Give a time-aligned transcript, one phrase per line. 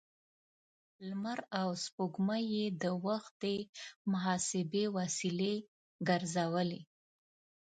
[1.07, 3.45] لمر او سپوږمۍ يې د وخت د
[4.11, 5.55] محاسبې وسیلې
[6.07, 6.81] ګرځولې.